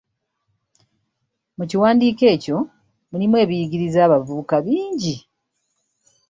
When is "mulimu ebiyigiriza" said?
3.09-3.99